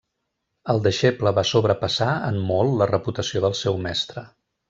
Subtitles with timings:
[0.73, 4.25] El deixeble va sobrepassar en molt la reputació del seu mestre.